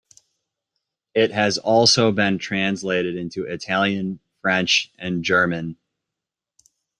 It 1.13 1.29
has 1.29 1.59
also 1.59 2.11
been 2.11 2.39
translated 2.39 3.15
into 3.15 3.43
Italian, 3.45 4.19
French, 4.41 4.91
and 4.97 5.23
German. 5.23 5.77